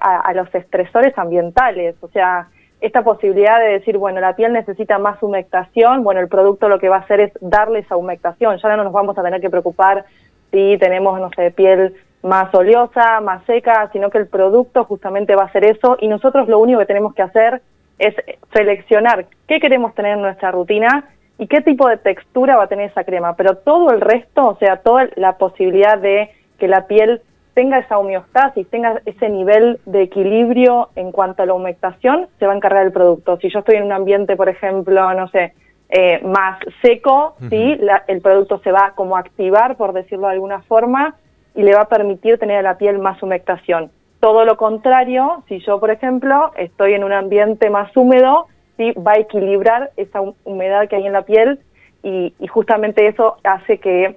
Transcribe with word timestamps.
a, 0.00 0.32
los 0.34 0.52
estresores 0.54 1.16
ambientales. 1.18 1.96
O 2.00 2.08
sea, 2.08 2.48
esta 2.80 3.02
posibilidad 3.02 3.58
de 3.58 3.72
decir, 3.72 3.98
bueno, 3.98 4.20
la 4.20 4.36
piel 4.36 4.52
necesita 4.52 4.98
más 4.98 5.22
humectación, 5.22 6.04
bueno, 6.04 6.20
el 6.20 6.28
producto 6.28 6.68
lo 6.68 6.78
que 6.78 6.88
va 6.88 6.96
a 6.96 7.00
hacer 7.00 7.20
es 7.20 7.32
darle 7.40 7.80
esa 7.80 7.96
humectación. 7.96 8.58
Ya 8.58 8.76
no 8.76 8.84
nos 8.84 8.92
vamos 8.92 9.16
a 9.18 9.22
tener 9.22 9.40
que 9.40 9.50
preocupar 9.50 10.04
si 10.50 10.76
tenemos, 10.78 11.18
no 11.20 11.30
sé, 11.34 11.50
piel 11.50 11.94
más 12.22 12.54
oleosa, 12.54 13.20
más 13.20 13.44
seca, 13.44 13.90
sino 13.92 14.10
que 14.10 14.18
el 14.18 14.26
producto 14.26 14.84
justamente 14.84 15.36
va 15.36 15.42
a 15.42 15.46
hacer 15.46 15.64
eso 15.64 15.96
y 16.00 16.08
nosotros 16.08 16.48
lo 16.48 16.58
único 16.58 16.80
que 16.80 16.86
tenemos 16.86 17.14
que 17.14 17.22
hacer 17.22 17.60
es 17.98 18.14
seleccionar 18.52 19.26
qué 19.46 19.60
queremos 19.60 19.94
tener 19.94 20.12
en 20.14 20.22
nuestra 20.22 20.50
rutina 20.50 21.04
y 21.38 21.46
qué 21.48 21.60
tipo 21.60 21.88
de 21.88 21.96
textura 21.96 22.56
va 22.56 22.64
a 22.64 22.68
tener 22.68 22.90
esa 22.90 23.04
crema, 23.04 23.36
pero 23.36 23.56
todo 23.56 23.90
el 23.90 24.00
resto, 24.00 24.46
o 24.46 24.56
sea, 24.56 24.78
toda 24.78 25.08
la 25.16 25.36
posibilidad 25.36 25.98
de 25.98 26.30
que 26.58 26.68
la 26.68 26.86
piel 26.86 27.20
tenga 27.54 27.78
esa 27.78 27.98
homeostasis, 27.98 28.68
tenga 28.68 29.00
ese 29.06 29.28
nivel 29.28 29.80
de 29.86 30.02
equilibrio 30.02 30.90
en 30.96 31.12
cuanto 31.12 31.42
a 31.42 31.46
la 31.46 31.54
humectación, 31.54 32.28
se 32.38 32.46
va 32.46 32.52
a 32.52 32.56
encargar 32.56 32.84
el 32.84 32.92
producto. 32.92 33.38
Si 33.38 33.48
yo 33.50 33.60
estoy 33.60 33.76
en 33.76 33.84
un 33.84 33.92
ambiente, 33.92 34.36
por 34.36 34.48
ejemplo, 34.48 35.14
no 35.14 35.28
sé, 35.28 35.54
eh, 35.88 36.20
más 36.24 36.58
seco, 36.82 37.36
¿sí? 37.50 37.78
el 38.08 38.20
producto 38.20 38.58
se 38.64 38.72
va 38.72 38.92
como 38.96 39.16
a 39.16 39.20
activar, 39.20 39.76
por 39.76 39.92
decirlo 39.92 40.26
de 40.26 40.34
alguna 40.34 40.62
forma, 40.62 41.14
y 41.54 41.62
le 41.62 41.74
va 41.74 41.82
a 41.82 41.88
permitir 41.88 42.38
tener 42.38 42.58
a 42.58 42.62
la 42.62 42.78
piel 42.78 42.98
más 42.98 43.22
humectación. 43.22 43.90
Todo 44.18 44.44
lo 44.44 44.56
contrario, 44.56 45.44
si 45.48 45.60
yo, 45.60 45.78
por 45.78 45.90
ejemplo, 45.90 46.52
estoy 46.56 46.94
en 46.94 47.04
un 47.04 47.12
ambiente 47.12 47.70
más 47.70 47.96
húmedo, 47.96 48.46
¿sí? 48.76 48.92
va 48.92 49.12
a 49.12 49.18
equilibrar 49.18 49.90
esa 49.96 50.20
humedad 50.44 50.88
que 50.88 50.96
hay 50.96 51.06
en 51.06 51.12
la 51.12 51.22
piel 51.22 51.60
y, 52.02 52.34
justamente 52.48 53.06
eso 53.06 53.36
hace 53.44 53.78
que, 53.78 54.16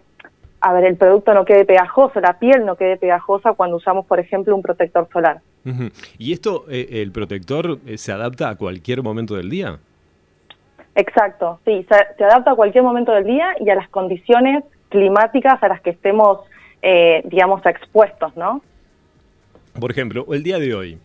a 0.59 0.73
ver, 0.73 0.85
el 0.85 0.95
producto 0.97 1.33
no 1.33 1.45
quede 1.45 1.65
pegajoso, 1.65 2.19
la 2.19 2.39
piel 2.39 2.65
no 2.65 2.75
quede 2.75 2.97
pegajosa 2.97 3.53
cuando 3.53 3.77
usamos, 3.77 4.05
por 4.05 4.19
ejemplo, 4.19 4.55
un 4.55 4.61
protector 4.61 5.07
solar. 5.11 5.41
¿Y 6.17 6.31
esto, 6.31 6.65
eh, 6.69 7.01
el 7.01 7.11
protector, 7.11 7.79
eh, 7.85 7.97
se 7.97 8.13
adapta 8.13 8.49
a 8.49 8.55
cualquier 8.55 9.03
momento 9.03 9.35
del 9.35 9.49
día? 9.49 9.79
Exacto, 10.95 11.59
sí, 11.65 11.85
se, 11.89 12.23
adapta 12.23 12.51
a 12.51 12.55
cualquier 12.55 12.83
momento 12.83 13.11
del 13.11 13.25
día 13.25 13.53
y 13.59 13.69
a 13.69 13.75
las 13.75 13.89
condiciones 13.89 14.63
climáticas 14.89 15.61
a 15.61 15.67
las 15.67 15.81
que 15.81 15.89
estemos, 15.89 16.39
eh, 16.81 17.21
digamos, 17.25 17.65
expuestos, 17.65 18.35
¿no? 18.37 18.61
Por 19.79 19.91
ejemplo, 19.91 20.25
el 20.33 20.41
día 20.41 20.57
de 20.57 20.73
hoy, 20.73 20.97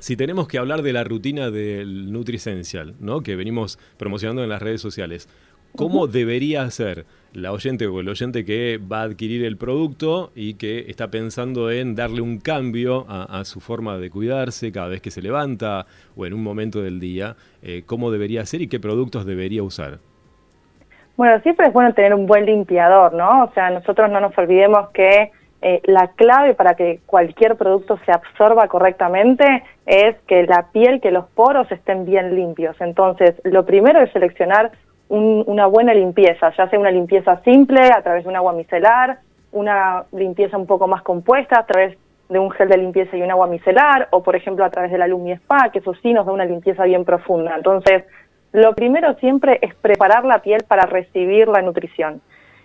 si 0.00 0.16
tenemos 0.16 0.48
que 0.48 0.58
hablar 0.58 0.82
de 0.82 0.92
la 0.92 1.04
rutina 1.04 1.50
del 1.50 2.10
NutriSencial, 2.10 2.94
¿no? 2.98 3.20
que 3.20 3.36
venimos 3.36 3.78
promocionando 3.98 4.42
en 4.42 4.48
las 4.48 4.60
redes 4.60 4.80
sociales, 4.80 5.28
¿cómo 5.76 6.06
debería 6.06 6.68
ser 6.70 7.04
la 7.32 7.52
oyente 7.52 7.86
o 7.86 8.00
el 8.00 8.08
oyente 8.08 8.44
que 8.44 8.78
va 8.78 9.00
a 9.00 9.04
adquirir 9.04 9.44
el 9.44 9.56
producto 9.56 10.32
y 10.34 10.54
que 10.54 10.86
está 10.88 11.08
pensando 11.08 11.70
en 11.70 11.94
darle 11.94 12.20
un 12.20 12.38
cambio 12.38 13.06
a, 13.08 13.44
su 13.44 13.60
forma 13.60 13.98
de 13.98 14.10
cuidarse 14.10 14.72
cada 14.72 14.88
vez 14.88 15.00
que 15.00 15.10
se 15.10 15.22
levanta 15.22 15.86
o 16.16 16.26
en 16.26 16.34
un 16.34 16.42
momento 16.42 16.82
del 16.82 16.98
día? 16.98 17.36
Eh, 17.62 17.82
¿Cómo 17.86 18.10
debería 18.10 18.44
ser 18.46 18.62
y 18.62 18.68
qué 18.68 18.80
productos 18.80 19.26
debería 19.26 19.62
usar? 19.62 19.98
Bueno, 21.16 21.40
siempre 21.42 21.66
es 21.66 21.72
bueno 21.72 21.92
tener 21.94 22.14
un 22.14 22.26
buen 22.26 22.46
limpiador, 22.46 23.12
¿no? 23.12 23.44
O 23.44 23.52
sea, 23.52 23.70
nosotros 23.70 24.10
no 24.10 24.20
nos 24.20 24.36
olvidemos 24.38 24.88
que 24.90 25.30
eh, 25.62 25.82
la 25.84 26.08
clave 26.08 26.54
para 26.54 26.74
que 26.74 27.00
cualquier 27.04 27.56
producto 27.56 27.98
se 28.06 28.12
absorba 28.12 28.66
correctamente 28.68 29.62
es 29.84 30.16
que 30.26 30.46
la 30.46 30.68
piel, 30.72 31.00
que 31.00 31.10
los 31.10 31.26
poros 31.26 31.70
estén 31.70 32.06
bien 32.06 32.34
limpios. 32.34 32.74
Entonces, 32.80 33.34
lo 33.44 33.66
primero 33.66 34.00
es 34.00 34.10
seleccionar 34.12 34.72
una 35.10 35.66
buena 35.66 35.92
limpieza, 35.92 36.52
ya 36.56 36.68
sea 36.68 36.78
una 36.78 36.90
limpieza 36.90 37.40
simple 37.42 37.80
a 37.92 38.00
través 38.00 38.22
de 38.22 38.30
un 38.30 38.36
agua 38.36 38.52
micelar, 38.52 39.18
una 39.52 40.04
limpieza 40.12 40.56
un 40.56 40.66
poco 40.66 40.86
más 40.86 41.02
compuesta 41.02 41.58
a 41.58 41.66
través 41.66 41.98
de 42.28 42.38
un 42.38 42.50
gel 42.52 42.68
de 42.68 42.78
limpieza 42.78 43.16
y 43.16 43.22
un 43.22 43.30
agua 43.30 43.48
micelar, 43.48 44.06
o 44.12 44.22
por 44.22 44.36
ejemplo 44.36 44.64
a 44.64 44.70
través 44.70 44.92
de 44.92 44.98
la 44.98 45.08
Lumi 45.08 45.32
Spa, 45.32 45.70
que 45.72 45.80
eso 45.80 45.94
sí 45.94 46.12
nos 46.12 46.26
da 46.26 46.32
una 46.32 46.44
limpieza 46.44 46.84
bien 46.84 47.04
profunda. 47.04 47.56
Entonces, 47.56 48.04
lo 48.52 48.72
primero 48.74 49.14
siempre 49.14 49.58
es 49.62 49.74
preparar 49.74 50.24
la 50.24 50.42
piel 50.42 50.62
para 50.66 50.86
recibir 50.86 51.48
la 51.48 51.60
nutrición. 51.60 52.20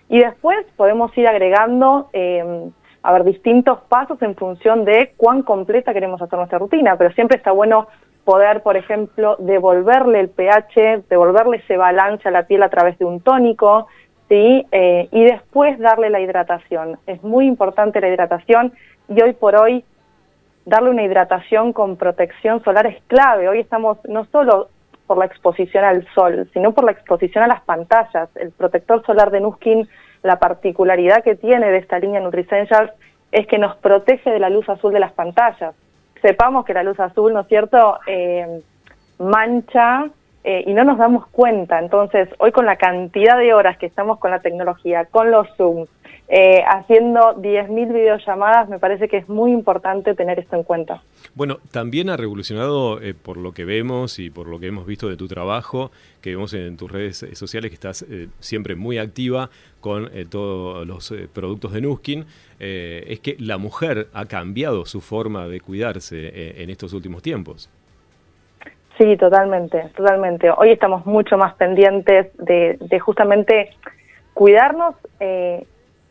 Y 0.08 0.20
después 0.20 0.64
podemos 0.76 1.16
ir 1.18 1.26
agregando 1.26 2.10
eh, 2.12 2.70
a 3.06 3.12
ver, 3.12 3.22
distintos 3.22 3.78
pasos 3.88 4.20
en 4.22 4.34
función 4.34 4.84
de 4.84 5.12
cuán 5.16 5.42
completa 5.42 5.92
queremos 5.92 6.20
hacer 6.20 6.36
nuestra 6.38 6.58
rutina, 6.58 6.96
pero 6.96 7.12
siempre 7.14 7.36
está 7.36 7.52
bueno 7.52 7.86
poder, 8.26 8.62
por 8.62 8.76
ejemplo, 8.76 9.36
devolverle 9.38 10.20
el 10.20 10.28
pH, 10.28 11.04
devolverle 11.08 11.58
ese 11.58 11.78
balance 11.78 12.28
a 12.28 12.32
la 12.32 12.42
piel 12.42 12.62
a 12.62 12.68
través 12.68 12.98
de 12.98 13.06
un 13.06 13.20
tónico, 13.20 13.86
¿sí? 14.28 14.66
Eh, 14.72 15.08
y 15.12 15.24
después 15.24 15.78
darle 15.78 16.10
la 16.10 16.20
hidratación. 16.20 16.98
Es 17.06 17.22
muy 17.22 17.46
importante 17.46 18.00
la 18.00 18.08
hidratación 18.08 18.72
y 19.08 19.22
hoy 19.22 19.32
por 19.32 19.54
hoy 19.54 19.84
darle 20.64 20.90
una 20.90 21.04
hidratación 21.04 21.72
con 21.72 21.96
protección 21.96 22.62
solar 22.64 22.86
es 22.86 23.00
clave. 23.06 23.48
Hoy 23.48 23.60
estamos 23.60 23.98
no 24.04 24.24
solo 24.26 24.68
por 25.06 25.18
la 25.18 25.26
exposición 25.26 25.84
al 25.84 26.04
sol, 26.12 26.50
sino 26.52 26.72
por 26.72 26.84
la 26.84 26.90
exposición 26.90 27.44
a 27.44 27.46
las 27.46 27.62
pantallas. 27.62 28.28
El 28.34 28.50
protector 28.50 29.06
solar 29.06 29.30
de 29.30 29.40
Nuskin 29.40 29.88
la 30.24 30.40
particularidad 30.40 31.22
que 31.22 31.36
tiene 31.36 31.70
de 31.70 31.78
esta 31.78 32.00
línea 32.00 32.20
NutriSentials 32.20 32.90
es 33.30 33.46
que 33.46 33.58
nos 33.58 33.76
protege 33.76 34.30
de 34.30 34.40
la 34.40 34.50
luz 34.50 34.68
azul 34.68 34.92
de 34.92 35.00
las 35.00 35.12
pantallas. 35.12 35.74
Sepamos 36.26 36.64
que 36.64 36.74
la 36.74 36.82
luz 36.82 36.98
azul, 36.98 37.32
¿no 37.32 37.42
es 37.42 37.46
cierto?, 37.46 38.00
eh, 38.04 38.60
mancha 39.20 40.06
eh, 40.42 40.64
y 40.66 40.74
no 40.74 40.82
nos 40.82 40.98
damos 40.98 41.28
cuenta. 41.28 41.78
Entonces, 41.78 42.28
hoy 42.38 42.50
con 42.50 42.66
la 42.66 42.74
cantidad 42.74 43.38
de 43.38 43.54
horas 43.54 43.78
que 43.78 43.86
estamos 43.86 44.18
con 44.18 44.32
la 44.32 44.40
tecnología, 44.40 45.04
con 45.04 45.30
los 45.30 45.46
Zooms, 45.56 45.88
eh, 46.28 46.62
haciendo 46.66 47.36
10.000 47.36 47.92
videollamadas, 47.92 48.68
me 48.68 48.78
parece 48.78 49.08
que 49.08 49.16
es 49.16 49.28
muy 49.28 49.52
importante 49.52 50.14
tener 50.14 50.38
esto 50.38 50.56
en 50.56 50.64
cuenta. 50.64 51.02
Bueno, 51.34 51.58
también 51.70 52.10
ha 52.10 52.16
revolucionado, 52.16 53.00
eh, 53.00 53.14
por 53.14 53.36
lo 53.36 53.52
que 53.52 53.64
vemos 53.64 54.18
y 54.18 54.30
por 54.30 54.48
lo 54.48 54.58
que 54.58 54.66
hemos 54.66 54.86
visto 54.86 55.08
de 55.08 55.16
tu 55.16 55.28
trabajo, 55.28 55.90
que 56.20 56.30
vemos 56.30 56.52
en 56.54 56.76
tus 56.76 56.90
redes 56.90 57.24
sociales, 57.34 57.70
que 57.70 57.74
estás 57.74 58.02
eh, 58.02 58.28
siempre 58.40 58.74
muy 58.74 58.98
activa 58.98 59.50
con 59.80 60.10
todos 60.28 60.84
los 60.84 61.14
productos 61.32 61.72
de 61.72 61.80
Nuskin, 61.80 62.26
es 62.58 63.20
que 63.20 63.36
la 63.38 63.56
mujer 63.56 64.08
ha 64.12 64.24
cambiado 64.24 64.84
su 64.84 65.00
forma 65.00 65.46
de 65.46 65.60
cuidarse 65.60 66.60
en 66.60 66.70
estos 66.70 66.92
últimos 66.92 67.22
tiempos. 67.22 67.70
Sí, 68.98 69.16
totalmente, 69.16 69.90
totalmente. 69.94 70.50
Hoy 70.50 70.70
estamos 70.70 71.04
mucho 71.06 71.36
más 71.36 71.54
pendientes 71.54 72.28
de, 72.38 72.78
de 72.80 72.98
justamente 72.98 73.70
cuidarnos 74.36 74.94
eh, 75.20 75.66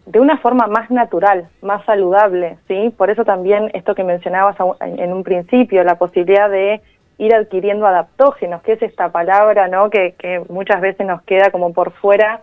de 0.05 0.19
una 0.19 0.37
forma 0.37 0.67
más 0.67 0.91
natural, 0.91 1.47
más 1.61 1.83
saludable, 1.85 2.57
¿sí? 2.67 2.93
Por 2.95 3.09
eso 3.09 3.25
también 3.25 3.71
esto 3.73 3.95
que 3.95 4.03
mencionabas 4.03 4.55
en 4.81 5.11
un 5.11 5.23
principio, 5.23 5.83
la 5.83 5.97
posibilidad 5.97 6.49
de 6.49 6.81
ir 7.17 7.33
adquiriendo 7.33 7.87
adaptógenos, 7.87 8.61
que 8.61 8.73
es 8.73 8.81
esta 8.81 9.09
palabra, 9.11 9.67
¿no? 9.67 9.89
Que, 9.89 10.13
muchas 10.49 10.81
veces 10.81 11.07
nos 11.07 11.21
queda 11.23 11.49
como 11.49 11.73
por 11.73 11.91
fuera 11.93 12.41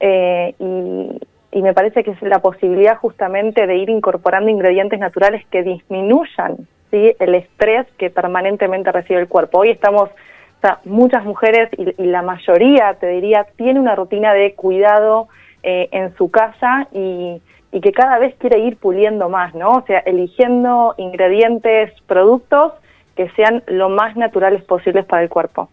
eh, 0.00 0.54
y, 0.58 1.20
y 1.52 1.62
me 1.62 1.72
parece 1.72 2.04
que 2.04 2.10
es 2.10 2.22
la 2.22 2.40
posibilidad 2.40 2.98
justamente 2.98 3.66
de 3.66 3.76
ir 3.76 3.88
incorporando 3.88 4.50
ingredientes 4.50 4.98
naturales 4.98 5.46
que 5.50 5.62
disminuyan, 5.62 6.56
¿sí? 6.90 7.14
El 7.18 7.34
estrés 7.34 7.86
que 7.96 8.10
permanentemente 8.10 8.92
recibe 8.92 9.20
el 9.20 9.28
cuerpo. 9.28 9.60
Hoy 9.60 9.70
estamos 9.70 10.10
o 10.10 10.60
sea, 10.60 10.80
muchas 10.84 11.24
mujeres 11.24 11.70
y, 11.78 12.02
y, 12.02 12.06
la 12.06 12.20
mayoría, 12.20 12.94
te 12.94 13.06
diría, 13.06 13.46
tiene 13.56 13.78
una 13.78 13.94
rutina 13.94 14.34
de 14.34 14.54
cuidado 14.54 15.28
eh, 15.62 15.88
en 15.92 16.16
su 16.16 16.30
casa 16.30 16.88
y, 16.92 17.40
y 17.72 17.80
que 17.80 17.92
cada 17.92 18.18
vez 18.18 18.34
quiere 18.38 18.58
ir 18.60 18.76
puliendo 18.76 19.28
más, 19.28 19.54
¿no? 19.54 19.68
O 19.70 19.84
sea, 19.86 19.98
eligiendo 20.00 20.94
ingredientes, 20.96 21.92
productos 22.06 22.72
que 23.16 23.28
sean 23.30 23.62
lo 23.66 23.88
más 23.88 24.16
naturales 24.16 24.62
posibles 24.64 25.04
para 25.04 25.22
el 25.22 25.28
cuerpo. 25.28 25.68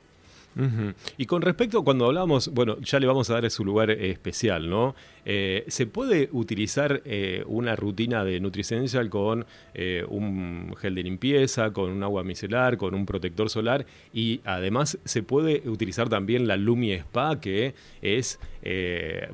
Y 1.17 1.25
con 1.25 1.41
respecto, 1.41 1.83
cuando 1.83 2.05
hablamos, 2.05 2.53
bueno, 2.53 2.77
ya 2.79 2.99
le 2.99 3.07
vamos 3.07 3.29
a 3.29 3.33
dar 3.33 3.49
su 3.51 3.66
lugar 3.66 3.91
especial, 3.91 4.69
¿no? 4.69 4.95
Eh, 5.25 5.66
¿Se 5.67 5.85
puede 5.85 6.29
utilizar 6.31 7.01
eh, 7.03 7.43
una 7.47 7.75
rutina 7.75 8.23
de 8.23 8.39
NutriSential 8.39 9.09
con 9.09 9.45
eh, 9.73 10.05
un 10.07 10.73
gel 10.77 10.95
de 10.95 11.03
limpieza, 11.03 11.73
con 11.73 11.91
un 11.91 12.03
agua 12.03 12.23
micelar, 12.23 12.78
con 12.78 12.93
un 12.93 13.05
protector 13.05 13.49
solar? 13.49 13.85
Y 14.13 14.40
además 14.46 14.97
se 15.03 15.23
puede 15.23 15.67
utilizar 15.67 16.07
también 16.07 16.47
la 16.47 16.55
Lumi 16.55 16.93
Spa, 16.93 17.40
que 17.41 17.73
es, 18.01 18.40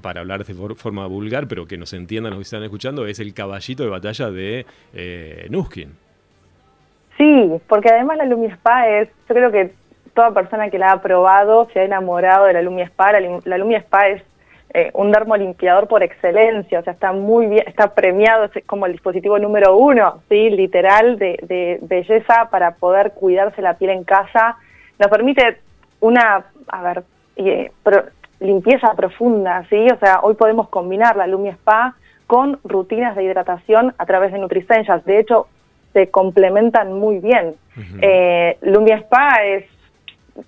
para 0.01 0.21
hablar 0.21 0.43
de 0.43 0.53
forma 0.75 1.05
vulgar, 1.07 1.47
pero 1.47 1.67
que 1.67 1.77
nos 1.77 1.93
entiendan 1.93 2.31
los 2.31 2.39
que 2.39 2.43
están 2.43 2.63
escuchando, 2.63 3.05
es 3.05 3.19
el 3.19 3.33
caballito 3.33 3.83
de 3.83 3.89
batalla 3.89 4.31
de 4.31 4.65
Nuskin. 5.49 5.89
Sí, 7.17 7.51
porque 7.67 7.89
además 7.89 8.17
la 8.17 8.25
Lumi 8.25 8.47
Spa 8.47 8.87
es, 8.89 9.09
yo 9.29 9.35
creo 9.35 9.51
que 9.51 9.80
toda 10.13 10.31
persona 10.31 10.69
que 10.69 10.79
la 10.79 10.91
ha 10.91 11.01
probado 11.01 11.67
se 11.73 11.79
ha 11.79 11.83
enamorado 11.83 12.45
de 12.45 12.53
la 12.53 12.61
Lumia 12.61 12.85
Spa. 12.85 13.11
La, 13.45 13.57
Lumia 13.57 13.79
Spa 13.79 14.07
es 14.07 14.23
eh, 14.73 14.91
un 14.93 15.11
dermolimpiador 15.11 15.87
por 15.87 16.03
excelencia, 16.03 16.79
o 16.79 16.83
sea, 16.83 16.93
está 16.93 17.11
muy 17.13 17.47
bien, 17.47 17.63
está 17.67 17.93
premiado, 17.93 18.45
es 18.45 18.65
como 18.65 18.85
el 18.85 18.93
dispositivo 18.93 19.37
número 19.39 19.75
uno, 19.75 20.21
sí, 20.29 20.49
literal, 20.49 21.17
de, 21.17 21.79
belleza 21.81 22.49
para 22.49 22.75
poder 22.75 23.11
cuidarse 23.11 23.61
la 23.61 23.77
piel 23.77 23.91
en 23.91 24.03
casa. 24.03 24.57
Nos 24.99 25.09
permite 25.09 25.59
una, 25.99 26.45
a 26.67 26.83
ver, 26.83 27.03
eh, 27.35 27.71
limpieza 28.39 28.93
profunda, 28.95 29.65
sí, 29.69 29.87
o 29.91 29.97
sea, 29.97 30.19
hoy 30.21 30.35
podemos 30.35 30.69
combinar 30.69 31.15
la 31.15 31.27
Lumia 31.27 31.53
Spa 31.53 31.95
con 32.27 32.59
rutinas 32.63 33.15
de 33.15 33.23
hidratación 33.23 33.93
a 33.97 34.05
través 34.05 34.31
de 34.31 34.39
NutriSentials. 34.39 35.03
De 35.03 35.19
hecho, 35.19 35.47
se 35.93 36.09
complementan 36.09 36.93
muy 36.93 37.19
bien. 37.19 37.55
Eh, 38.01 38.57
Lumia 38.61 38.97
Spa 38.97 39.43
es 39.43 39.65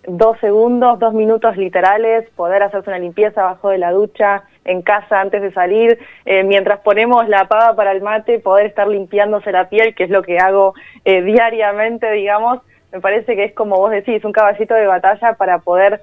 dos 0.07 0.39
segundos, 0.39 0.99
dos 0.99 1.13
minutos 1.13 1.57
literales, 1.57 2.29
poder 2.35 2.63
hacerse 2.63 2.89
una 2.89 2.99
limpieza 2.99 3.41
abajo 3.41 3.69
de 3.69 3.77
la 3.77 3.91
ducha, 3.91 4.43
en 4.65 4.81
casa 4.81 5.19
antes 5.19 5.41
de 5.41 5.51
salir, 5.51 5.99
eh, 6.25 6.43
mientras 6.43 6.79
ponemos 6.79 7.27
la 7.27 7.47
pava 7.47 7.75
para 7.75 7.91
el 7.91 8.01
mate, 8.01 8.39
poder 8.39 8.65
estar 8.65 8.87
limpiándose 8.87 9.51
la 9.51 9.69
piel, 9.69 9.93
que 9.93 10.05
es 10.05 10.09
lo 10.09 10.23
que 10.23 10.37
hago 10.39 10.73
eh, 11.03 11.21
diariamente, 11.21 12.09
digamos, 12.11 12.61
me 12.91 13.01
parece 13.01 13.35
que 13.35 13.45
es 13.45 13.53
como 13.53 13.77
vos 13.77 13.91
decís, 13.91 14.23
un 14.23 14.31
caballito 14.31 14.73
de 14.73 14.87
batalla 14.87 15.33
para 15.33 15.59
poder 15.59 16.01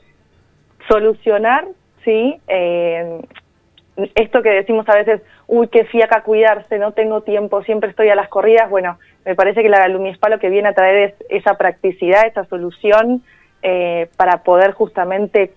solucionar, 0.89 1.67
¿sí? 2.05 2.39
Eh, 2.49 3.21
esto 4.15 4.43
que 4.43 4.51
decimos 4.51 4.89
a 4.89 4.97
veces, 4.97 5.23
uy, 5.47 5.69
qué 5.69 5.85
fiaca 5.85 6.23
cuidarse, 6.23 6.79
no 6.79 6.93
tengo 6.93 7.23
tiempo, 7.23 7.63
siempre 7.63 7.91
estoy 7.91 8.09
a 8.09 8.15
las 8.15 8.29
corridas, 8.29 8.69
bueno, 8.69 8.99
me 9.25 9.35
parece 9.35 9.63
que 9.63 9.69
la 9.69 9.87
Lumiespa 9.89 10.29
lo 10.29 10.39
que 10.39 10.49
viene 10.49 10.69
a 10.69 10.75
traer 10.75 10.97
es 10.97 11.15
esa 11.29 11.55
practicidad, 11.55 12.27
esa 12.27 12.45
solución 12.45 13.23
para 14.17 14.43
poder 14.43 14.73
justamente 14.73 15.55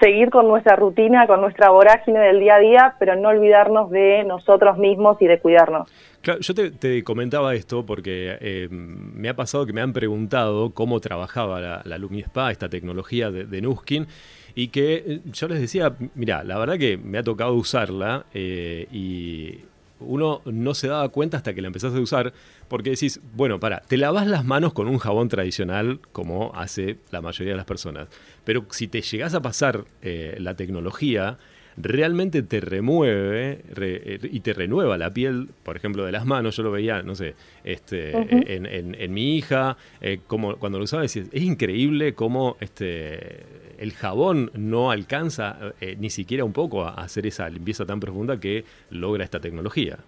seguir 0.00 0.30
con 0.30 0.48
nuestra 0.48 0.76
rutina, 0.76 1.26
con 1.26 1.40
nuestra 1.40 1.70
vorágine 1.70 2.18
del 2.20 2.40
día 2.40 2.56
a 2.56 2.58
día, 2.58 2.94
pero 2.98 3.16
no 3.16 3.28
olvidarnos 3.28 3.90
de 3.90 4.24
nosotros 4.24 4.78
mismos 4.78 5.16
y 5.20 5.26
de 5.26 5.38
cuidarnos. 5.38 5.88
Claro, 6.20 6.40
yo 6.40 6.54
te, 6.54 7.04
comentaba 7.04 7.54
esto 7.54 7.86
porque 7.86 8.36
eh, 8.40 8.68
me 8.70 9.28
ha 9.28 9.36
pasado 9.36 9.64
que 9.64 9.72
me 9.72 9.80
han 9.80 9.92
preguntado 9.92 10.74
cómo 10.74 11.00
trabajaba 11.00 11.60
la, 11.60 11.82
la 11.84 12.50
esta 12.50 12.68
tecnología 12.68 13.30
de, 13.30 13.60
Nuskin, 13.60 14.06
y 14.54 14.68
que 14.68 14.94
eh, 14.94 15.20
yo 15.32 15.48
les 15.48 15.60
decía, 15.60 15.94
mira, 16.14 16.42
la 16.42 16.58
verdad 16.58 16.78
que 16.78 16.96
me 16.96 17.18
ha 17.18 17.22
tocado 17.22 17.54
usarla 17.54 18.26
eh, 18.34 18.86
y 18.90 19.60
uno 20.00 20.42
no 20.44 20.74
se 20.74 20.88
daba 20.88 21.08
cuenta 21.08 21.36
hasta 21.36 21.54
que 21.54 21.60
la 21.60 21.68
empezaste 21.68 21.98
a 21.98 22.02
usar, 22.02 22.32
porque 22.68 22.90
decís, 22.90 23.20
bueno, 23.34 23.60
para, 23.60 23.80
te 23.80 23.96
lavas 23.96 24.26
las 24.26 24.44
manos 24.44 24.72
con 24.72 24.88
un 24.88 24.98
jabón 24.98 25.28
tradicional, 25.28 26.00
como 26.12 26.52
hace 26.54 26.98
la 27.10 27.20
mayoría 27.20 27.52
de 27.52 27.56
las 27.56 27.66
personas, 27.66 28.08
pero 28.44 28.66
si 28.70 28.88
te 28.88 29.02
llegas 29.02 29.34
a 29.34 29.42
pasar 29.42 29.84
eh, 30.02 30.36
la 30.38 30.54
tecnología, 30.54 31.38
realmente 31.76 32.42
te 32.42 32.60
remueve 32.60 33.60
eh, 33.76 34.18
y 34.22 34.40
te 34.40 34.52
renueva 34.52 34.96
la 34.98 35.10
piel, 35.10 35.48
por 35.62 35.76
ejemplo, 35.76 36.04
de 36.04 36.12
las 36.12 36.24
manos. 36.24 36.56
Yo 36.56 36.62
lo 36.62 36.70
veía, 36.70 37.02
no 37.02 37.14
sé, 37.14 37.34
este, 37.64 38.12
en, 38.12 39.12
mi 39.12 39.36
hija, 39.36 39.76
eh, 40.00 40.20
como 40.26 40.56
cuando 40.56 40.78
lo 40.78 40.84
usaba, 40.84 41.02
decía, 41.02 41.24
es 41.30 41.42
increíble 41.42 42.14
cómo 42.14 42.56
este, 42.60 43.44
el 43.78 43.92
jabón 43.92 44.50
no 44.54 44.90
alcanza 44.90 45.56
eh, 45.80 45.96
ni 45.98 46.10
siquiera 46.10 46.44
un 46.44 46.52
poco 46.52 46.84
a 46.84 46.94
hacer 46.94 47.26
esa 47.26 47.48
limpieza 47.48 47.84
tan 47.84 48.00
profunda 48.00 48.38
que 48.40 48.64
logra 48.90 49.24
esta 49.24 49.40
tecnología. 49.40 49.98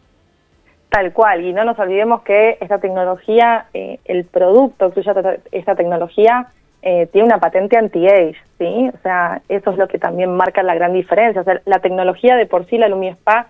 Tal 0.88 1.12
cual, 1.12 1.44
y 1.44 1.53
no 1.53 1.64
nos 1.64 1.79
olvidemos 1.79 2.23
que 2.23 2.56
esta 2.62 2.79
tecnología, 2.79 3.67
el 3.75 4.25
producto 4.25 4.91
que 4.91 5.00
usa 5.00 5.38
esta 5.53 5.75
tecnología, 5.75 6.49
eh, 6.81 7.09
tiene 7.12 7.26
una 7.26 7.41
patente 7.41 7.76
anti-age, 7.76 8.37
¿sí? 8.58 8.90
O 8.93 8.99
sea, 9.02 9.43
eso 9.49 9.70
es 9.70 9.78
lo 9.78 9.88
que 9.88 9.99
también 9.99 10.37
marca 10.37 10.62
la 10.62 10.75
gran 10.75 10.93
diferencia. 10.93 11.40
O 11.40 11.44
sea, 11.44 11.60
la 11.64 11.78
tecnología 11.78 12.37
de 12.37 12.46
por 12.46 12.66
sí, 12.66 12.78
la 12.78 12.88
Spa, 12.88 13.46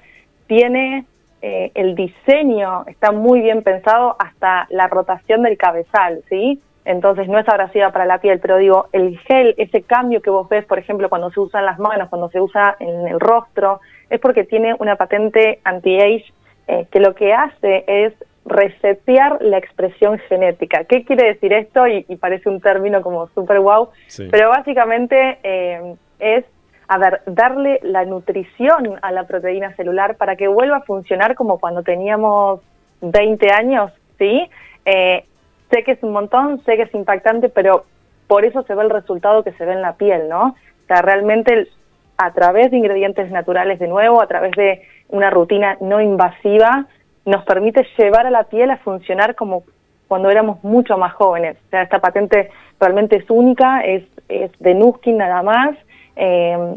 tiene 0.46 1.04
eh, 1.42 1.70
el 1.74 1.94
diseño, 1.94 2.84
está 2.86 3.12
muy 3.12 3.40
bien 3.40 3.62
pensado 3.62 4.16
hasta 4.18 4.66
la 4.70 4.88
rotación 4.88 5.42
del 5.42 5.56
cabezal, 5.56 6.22
¿sí? 6.28 6.60
Entonces 6.84 7.28
no 7.28 7.38
es 7.38 7.48
abrasiva 7.48 7.92
para 7.92 8.06
la 8.06 8.18
piel, 8.18 8.40
pero 8.40 8.56
digo, 8.56 8.86
el 8.92 9.18
gel, 9.18 9.54
ese 9.58 9.82
cambio 9.82 10.22
que 10.22 10.30
vos 10.30 10.48
ves, 10.48 10.64
por 10.64 10.78
ejemplo, 10.78 11.10
cuando 11.10 11.30
se 11.30 11.38
usa 11.38 11.60
en 11.60 11.66
las 11.66 11.78
manos, 11.78 12.08
cuando 12.08 12.30
se 12.30 12.40
usa 12.40 12.76
en 12.80 13.06
el 13.06 13.20
rostro, 13.20 13.80
es 14.08 14.18
porque 14.20 14.44
tiene 14.44 14.74
una 14.78 14.96
patente 14.96 15.60
anti-age 15.64 16.24
eh, 16.66 16.86
que 16.90 17.00
lo 17.00 17.14
que 17.14 17.34
hace 17.34 17.84
es 17.86 18.14
resetear 18.48 19.38
la 19.40 19.58
expresión 19.58 20.18
genética. 20.28 20.84
¿Qué 20.84 21.04
quiere 21.04 21.28
decir 21.28 21.52
esto? 21.52 21.86
Y, 21.86 22.04
parece 22.16 22.48
un 22.48 22.60
término 22.60 23.02
como 23.02 23.28
super 23.28 23.60
wow, 23.60 23.90
pero 24.30 24.48
básicamente 24.50 25.38
eh, 25.42 25.94
es, 26.18 26.44
a 26.88 26.98
ver, 26.98 27.22
darle 27.26 27.80
la 27.82 28.04
nutrición 28.04 28.98
a 29.02 29.12
la 29.12 29.26
proteína 29.26 29.74
celular 29.76 30.16
para 30.16 30.36
que 30.36 30.48
vuelva 30.48 30.78
a 30.78 30.82
funcionar 30.82 31.34
como 31.34 31.58
cuando 31.58 31.82
teníamos 31.82 32.60
20 33.00 33.50
años, 33.52 33.92
¿sí? 34.18 34.48
Eh, 34.84 35.24
sé 35.70 35.84
que 35.84 35.92
es 35.92 36.02
un 36.02 36.12
montón, 36.12 36.62
sé 36.64 36.76
que 36.76 36.82
es 36.82 36.94
impactante, 36.94 37.48
pero 37.48 37.84
por 38.26 38.44
eso 38.44 38.62
se 38.64 38.74
ve 38.74 38.82
el 38.82 38.90
resultado 38.90 39.44
que 39.44 39.52
se 39.52 39.64
ve 39.64 39.72
en 39.72 39.82
la 39.82 39.96
piel, 39.96 40.28
¿no? 40.28 40.48
O 40.48 40.86
sea, 40.86 41.02
realmente 41.02 41.68
a 42.16 42.32
través 42.32 42.70
de 42.70 42.78
ingredientes 42.78 43.30
naturales 43.30 43.78
de 43.78 43.86
nuevo, 43.86 44.20
a 44.20 44.26
través 44.26 44.52
de 44.52 44.82
una 45.08 45.30
rutina 45.30 45.76
no 45.80 46.00
invasiva, 46.00 46.86
nos 47.28 47.44
permite 47.44 47.86
llevar 47.98 48.26
a 48.26 48.30
la 48.30 48.44
piel 48.44 48.70
a 48.70 48.78
funcionar 48.78 49.34
como 49.34 49.64
cuando 50.08 50.30
éramos 50.30 50.64
mucho 50.64 50.96
más 50.96 51.12
jóvenes. 51.12 51.56
O 51.66 51.70
sea, 51.70 51.82
esta 51.82 51.98
patente 51.98 52.50
realmente 52.80 53.16
es 53.16 53.28
única, 53.28 53.80
es, 53.82 54.04
es 54.28 54.50
de 54.58 54.74
Nuskin 54.74 55.18
nada 55.18 55.42
más. 55.42 55.76
Eh, 56.16 56.76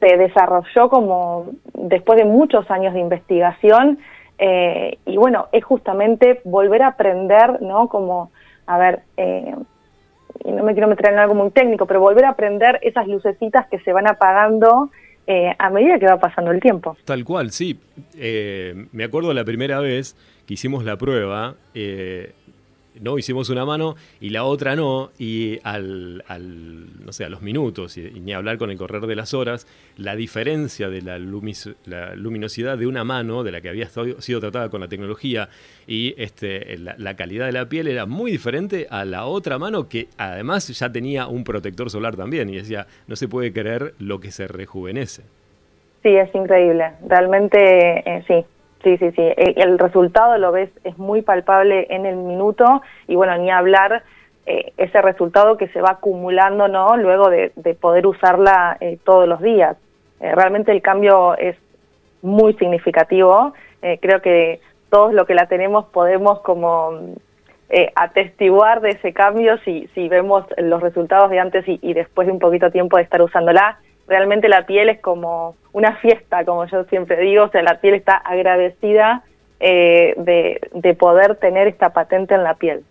se 0.00 0.16
desarrolló 0.16 0.88
como 0.88 1.46
después 1.74 2.18
de 2.18 2.24
muchos 2.24 2.70
años 2.70 2.94
de 2.94 3.00
investigación 3.00 3.98
eh, 4.38 4.98
y 5.04 5.16
bueno, 5.16 5.48
es 5.50 5.64
justamente 5.64 6.40
volver 6.44 6.82
a 6.82 6.88
aprender, 6.88 7.60
¿no? 7.60 7.88
Como, 7.88 8.30
a 8.66 8.78
ver, 8.78 9.02
eh, 9.16 9.56
y 10.44 10.52
no 10.52 10.62
me 10.62 10.74
quiero 10.74 10.86
meter 10.86 11.12
en 11.12 11.18
algo 11.18 11.34
muy 11.34 11.50
técnico, 11.50 11.86
pero 11.86 11.98
volver 11.98 12.24
a 12.24 12.30
aprender 12.30 12.78
esas 12.82 13.08
lucecitas 13.08 13.66
que 13.66 13.80
se 13.80 13.92
van 13.92 14.06
apagando 14.06 14.90
eh, 15.30 15.54
a 15.58 15.68
medida 15.68 15.98
que 15.98 16.06
va 16.06 16.18
pasando 16.18 16.50
el 16.50 16.58
tiempo. 16.58 16.96
Tal 17.04 17.22
cual, 17.22 17.50
sí. 17.50 17.78
Eh, 18.16 18.86
me 18.92 19.04
acuerdo 19.04 19.34
la 19.34 19.44
primera 19.44 19.78
vez 19.78 20.16
que 20.46 20.54
hicimos 20.54 20.84
la 20.84 20.96
prueba, 20.96 21.54
eh, 21.74 22.32
no 23.00 23.18
hicimos 23.18 23.50
una 23.50 23.64
mano 23.64 23.96
y 24.20 24.30
la 24.30 24.44
otra 24.44 24.76
no, 24.76 25.10
y 25.18 25.58
al, 25.62 26.24
no 27.04 27.12
sé, 27.12 27.24
a 27.24 27.28
los 27.28 27.42
minutos, 27.42 27.96
y, 27.96 28.02
ni 28.20 28.32
hablar 28.32 28.58
con 28.58 28.70
el 28.70 28.76
correr 28.76 29.06
de 29.06 29.16
las 29.16 29.34
horas, 29.34 29.66
la 29.96 30.16
diferencia 30.16 30.88
de 30.88 31.02
la, 31.02 31.18
luminosidad 31.18 32.78
de 32.78 32.86
una 32.86 33.04
mano, 33.04 33.44
de 33.44 33.52
la 33.52 33.60
que 33.60 33.68
había 33.68 33.88
sido 33.88 34.40
tratada 34.40 34.68
con 34.68 34.80
la 34.80 34.88
tecnología, 34.88 35.48
y 35.86 36.14
este, 36.18 36.76
la, 36.78 37.14
calidad 37.16 37.46
de 37.46 37.52
la 37.52 37.68
piel 37.68 37.88
era 37.88 38.06
muy 38.06 38.30
diferente 38.30 38.86
a 38.90 39.04
la 39.04 39.26
otra 39.26 39.58
mano 39.58 39.88
que 39.88 40.08
además 40.16 40.68
ya 40.68 40.92
tenía 40.92 41.26
un 41.26 41.44
protector 41.44 41.90
solar 41.90 42.16
también, 42.16 42.48
y 42.48 42.56
decía, 42.56 42.86
no 43.06 43.16
se 43.16 43.28
puede 43.28 43.52
creer 43.52 43.94
lo 43.98 44.20
que 44.20 44.30
se 44.30 44.46
rejuvenece. 44.46 45.22
Sí, 46.02 46.10
es 46.10 46.32
increíble, 46.34 46.92
realmente 47.06 47.58
eh, 48.06 48.24
sí, 48.28 48.44
Sí, 48.82 48.96
sí, 48.98 49.10
sí. 49.10 49.22
Eh, 49.22 49.54
el 49.56 49.78
resultado 49.78 50.38
lo 50.38 50.52
ves, 50.52 50.70
es 50.84 50.96
muy 50.98 51.22
palpable 51.22 51.86
en 51.90 52.06
el 52.06 52.16
minuto 52.16 52.82
y 53.08 53.16
bueno, 53.16 53.36
ni 53.36 53.50
hablar 53.50 54.04
eh, 54.46 54.72
ese 54.76 55.02
resultado 55.02 55.56
que 55.56 55.68
se 55.68 55.80
va 55.80 55.90
acumulando, 55.92 56.68
¿no? 56.68 56.96
Luego 56.96 57.28
de, 57.28 57.50
poder 57.80 58.06
usarla 58.06 58.76
eh, 58.80 58.98
todos 59.04 59.28
los 59.28 59.40
días. 59.40 59.76
realmente 60.20 60.72
el 60.72 60.82
cambio 60.82 61.36
es 61.36 61.56
muy 62.22 62.54
significativo. 62.54 63.52
creo 64.00 64.20
que 64.20 64.60
todos 64.90 65.12
los 65.12 65.26
que 65.26 65.34
la 65.34 65.46
tenemos 65.46 65.84
podemos 65.86 66.40
como 66.40 66.98
atestiguar 67.94 68.80
de 68.80 68.90
ese 68.90 69.12
cambio 69.12 69.58
si, 69.58 69.88
si 69.94 70.08
vemos 70.08 70.44
los 70.56 70.80
resultados 70.80 71.30
de 71.30 71.38
antes 71.38 71.64
y, 71.66 71.92
después 71.92 72.26
de 72.26 72.32
un 72.32 72.38
poquito 72.38 72.70
tiempo 72.70 72.96
de 72.96 73.04
estar 73.04 73.22
usándola 73.22 73.78
realmente 74.08 74.48
la 74.48 74.66
piel 74.66 74.88
es 74.88 75.00
como 75.00 75.56
una 75.72 75.96
fiesta, 75.96 76.44
como 76.44 76.66
yo 76.66 76.84
siempre 76.84 77.20
digo, 77.20 77.44
o 77.44 77.50
sea, 77.50 77.62
la 77.62 77.80
piel 77.80 77.94
está 77.94 78.16
agradecida 78.16 79.22
eh, 79.60 80.14
de, 80.72 80.94
poder 80.94 81.36
tener 81.36 81.68
esta 81.68 81.92
patente 81.92 82.34
en 82.34 82.42
la 82.42 82.54
piel. 82.54 82.82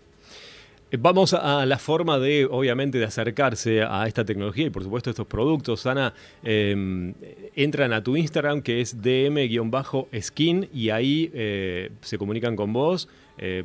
Eh, 0.90 0.96
vamos 0.98 1.34
a 1.34 1.66
la 1.66 1.78
forma 1.78 2.18
de, 2.18 2.46
obviamente, 2.50 2.98
de 2.98 3.04
acercarse 3.04 3.82
a 3.82 4.06
esta 4.06 4.24
tecnología 4.24 4.66
y, 4.66 4.70
por 4.70 4.82
supuesto, 4.84 5.10
a 5.10 5.12
estos 5.12 5.26
productos. 5.26 5.86
Ana, 5.86 6.14
em, 6.42 7.12
entran 7.56 7.92
a 7.92 8.02
tu 8.02 8.16
Instagram, 8.16 8.62
que 8.62 8.80
es 8.80 9.02
dm-skin, 9.02 10.68
y 10.72 10.90
ahí 10.90 11.30
eh, 11.34 11.90
se 12.00 12.16
comunican 12.16 12.56
con 12.56 12.72
vos 12.72 13.08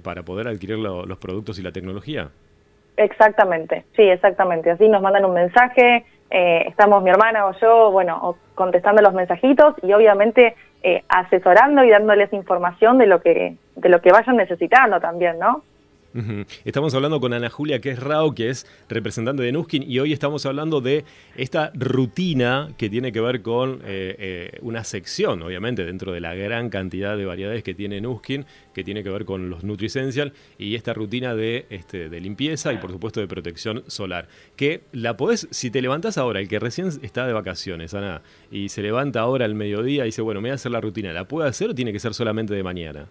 para 0.03 0.21
poder 0.21 0.47
adquirir 0.47 0.77
los 0.77 1.17
productos 1.17 1.57
y 1.57 1.63
la 1.63 1.71
tecnología. 1.71 2.29
Exactamente, 2.95 3.85
sí, 3.95 4.03
exactamente. 4.03 4.69
Así 4.69 4.87
nos 4.87 5.01
mandan 5.01 5.25
un 5.25 5.33
mensaje, 5.33 6.05
eh, 6.29 6.65
estamos 6.67 7.03
mi 7.03 7.09
hermana 7.09 7.45
o 7.45 7.53
yo, 7.59 7.91
bueno, 7.91 8.37
contestando 8.55 9.01
los 9.01 9.13
mensajitos 9.13 9.75
y 9.81 9.93
obviamente 9.93 10.55
eh, 10.81 11.03
asesorando 11.07 11.83
y 11.83 11.89
dándoles 11.89 12.33
información 12.33 12.97
de 12.97 13.07
lo 13.07 13.21
que 13.21 13.55
de 13.75 13.89
lo 13.89 14.01
que 14.01 14.11
vayan 14.11 14.37
necesitando 14.37 14.99
también, 14.99 15.39
¿no? 15.39 15.63
Estamos 16.63 16.93
hablando 16.93 17.19
con 17.19 17.33
Ana 17.33 17.49
Julia, 17.49 17.81
que 17.81 17.89
es 17.89 17.99
Rao, 17.99 18.35
que 18.35 18.49
es 18.49 18.67
representante 18.87 19.41
de 19.41 19.51
Nuskin, 19.51 19.83
y 19.89 19.97
hoy 19.99 20.13
estamos 20.13 20.45
hablando 20.45 20.79
de 20.79 21.05
esta 21.35 21.71
rutina 21.73 22.69
que 22.77 22.89
tiene 22.89 23.11
que 23.11 23.19
ver 23.19 23.41
con 23.41 23.81
eh, 23.83 24.15
eh, 24.19 24.59
una 24.61 24.83
sección, 24.83 25.41
obviamente, 25.41 25.83
dentro 25.83 26.11
de 26.11 26.21
la 26.21 26.35
gran 26.35 26.69
cantidad 26.69 27.17
de 27.17 27.25
variedades 27.25 27.63
que 27.63 27.73
tiene 27.73 27.99
Nuskin, 27.99 28.45
que 28.75 28.83
tiene 28.83 29.03
que 29.03 29.09
ver 29.09 29.25
con 29.25 29.49
los 29.49 29.63
NutriEssential, 29.63 30.33
y 30.59 30.75
esta 30.75 30.93
rutina 30.93 31.33
de, 31.33 31.65
este, 31.71 32.09
de 32.09 32.21
limpieza 32.21 32.71
y, 32.73 32.77
por 32.77 32.91
supuesto, 32.91 33.19
de 33.19 33.27
protección 33.27 33.83
solar. 33.87 34.27
Que 34.55 34.81
la 34.91 35.17
podés, 35.17 35.47
si 35.49 35.71
te 35.71 35.81
levantás 35.81 36.19
ahora, 36.19 36.39
el 36.39 36.47
que 36.47 36.59
recién 36.59 36.89
está 37.01 37.25
de 37.25 37.33
vacaciones, 37.33 37.95
Ana, 37.95 38.21
y 38.51 38.69
se 38.69 38.83
levanta 38.83 39.21
ahora 39.21 39.45
al 39.45 39.55
mediodía 39.55 40.03
y 40.03 40.07
dice, 40.07 40.21
bueno, 40.21 40.41
me 40.41 40.49
voy 40.49 40.51
a 40.51 40.55
hacer 40.55 40.71
la 40.71 40.81
rutina, 40.81 41.11
¿la 41.11 41.27
puede 41.27 41.49
hacer 41.49 41.71
o 41.71 41.75
tiene 41.75 41.91
que 41.91 41.99
ser 41.99 42.13
solamente 42.13 42.53
de 42.53 42.61
mañana? 42.61 43.07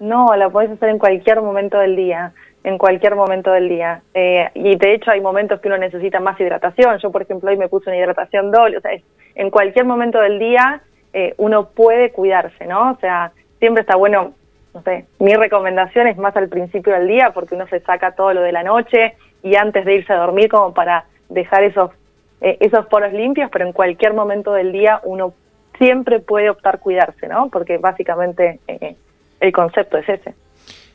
No, 0.00 0.34
la 0.36 0.50
podés 0.50 0.70
hacer 0.70 0.88
en 0.88 0.98
cualquier 0.98 1.40
momento 1.40 1.78
del 1.78 1.96
día, 1.96 2.32
en 2.64 2.78
cualquier 2.78 3.14
momento 3.14 3.52
del 3.52 3.68
día. 3.68 4.02
Eh, 4.12 4.48
y 4.54 4.76
de 4.76 4.94
hecho 4.94 5.10
hay 5.10 5.20
momentos 5.20 5.60
que 5.60 5.68
uno 5.68 5.78
necesita 5.78 6.20
más 6.20 6.38
hidratación. 6.40 6.98
Yo, 6.98 7.10
por 7.10 7.22
ejemplo, 7.22 7.50
hoy 7.50 7.56
me 7.56 7.68
puse 7.68 7.90
una 7.90 7.98
hidratación 7.98 8.50
doble. 8.50 8.78
O 8.78 8.80
sea, 8.80 8.92
en 9.34 9.50
cualquier 9.50 9.84
momento 9.84 10.20
del 10.20 10.38
día 10.38 10.82
eh, 11.12 11.34
uno 11.36 11.68
puede 11.68 12.10
cuidarse, 12.10 12.66
¿no? 12.66 12.92
O 12.92 12.96
sea, 12.96 13.32
siempre 13.60 13.82
está 13.82 13.96
bueno, 13.96 14.32
no 14.74 14.82
sé, 14.82 15.06
mi 15.20 15.34
recomendación 15.34 16.08
es 16.08 16.16
más 16.16 16.36
al 16.36 16.48
principio 16.48 16.92
del 16.92 17.06
día 17.06 17.30
porque 17.32 17.54
uno 17.54 17.66
se 17.68 17.80
saca 17.80 18.12
todo 18.12 18.34
lo 18.34 18.42
de 18.42 18.52
la 18.52 18.64
noche 18.64 19.14
y 19.42 19.54
antes 19.54 19.84
de 19.84 19.94
irse 19.94 20.12
a 20.12 20.16
dormir 20.16 20.48
como 20.48 20.74
para 20.74 21.04
dejar 21.28 21.62
esos, 21.62 21.92
eh, 22.40 22.56
esos 22.60 22.86
poros 22.86 23.12
limpios, 23.12 23.48
pero 23.52 23.64
en 23.64 23.72
cualquier 23.72 24.12
momento 24.12 24.52
del 24.52 24.72
día 24.72 25.00
uno 25.04 25.34
siempre 25.78 26.18
puede 26.18 26.50
optar 26.50 26.80
cuidarse, 26.80 27.28
¿no? 27.28 27.48
Porque 27.48 27.78
básicamente 27.78 28.58
eh, 28.66 28.96
el 29.44 29.52
concepto 29.52 29.98
es 29.98 30.08
ese. 30.08 30.34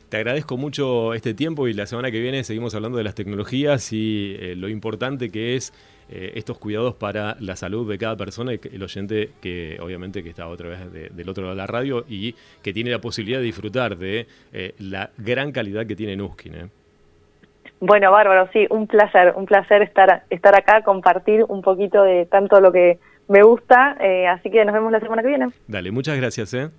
Te 0.08 0.16
agradezco 0.16 0.56
mucho 0.56 1.14
este 1.14 1.34
tiempo 1.34 1.68
y 1.68 1.72
la 1.72 1.86
semana 1.86 2.10
que 2.10 2.20
viene 2.20 2.42
seguimos 2.42 2.74
hablando 2.74 2.98
de 2.98 3.04
las 3.04 3.14
tecnologías 3.14 3.92
y 3.92 4.36
eh, 4.40 4.56
lo 4.56 4.68
importante 4.68 5.30
que 5.30 5.54
es 5.54 5.72
eh, 6.10 6.32
estos 6.34 6.58
cuidados 6.58 6.96
para 6.96 7.36
la 7.38 7.54
salud 7.54 7.88
de 7.88 7.96
cada 7.96 8.16
persona 8.16 8.52
y 8.52 8.60
el 8.72 8.82
oyente 8.82 9.30
que 9.40 9.78
obviamente 9.80 10.24
que 10.24 10.30
está 10.30 10.48
otra 10.48 10.68
vez 10.68 11.14
del 11.14 11.28
otro 11.28 11.44
lado 11.44 11.54
de 11.54 11.58
la 11.58 11.68
radio 11.68 12.04
y 12.08 12.34
que 12.60 12.72
tiene 12.72 12.90
la 12.90 12.98
posibilidad 13.00 13.38
de 13.38 13.44
disfrutar 13.44 13.96
de 13.96 14.26
la 14.80 15.10
gran 15.16 15.52
calidad 15.52 15.86
que 15.86 15.94
tiene 15.94 16.16
Nuskin. 16.16 16.70
Bueno, 17.80 18.10
bárbaro, 18.10 18.48
sí, 18.52 18.66
un 18.68 18.86
placer, 18.86 19.32
un 19.36 19.46
placer 19.46 19.82
estar, 19.82 20.24
estar 20.28 20.54
acá, 20.54 20.82
compartir 20.82 21.44
un 21.48 21.62
poquito 21.62 22.02
de 22.02 22.26
tanto 22.26 22.60
lo 22.60 22.72
que 22.72 22.98
me 23.30 23.42
gusta, 23.42 23.96
eh, 24.00 24.26
así 24.26 24.50
que 24.50 24.64
nos 24.64 24.74
vemos 24.74 24.90
la 24.90 25.00
semana 25.00 25.22
que 25.22 25.28
viene. 25.28 25.48
Dale, 25.68 25.90
muchas 25.92 26.16
gracias. 26.16 26.52
¿eh? 26.52 26.70